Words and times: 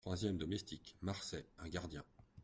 Troisième 0.03 0.35
Domestique: 0.39 0.97
Marsay 1.03 1.45
Un 1.59 1.69
Gardien. 1.69 2.03